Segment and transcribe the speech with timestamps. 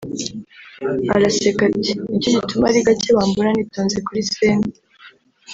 [1.15, 4.67] (Aseka ati) nicyo gituma ari gake wambona nitonze kuri scene…